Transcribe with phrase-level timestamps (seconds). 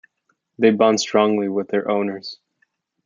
[0.57, 2.39] They bond strongly with their owners.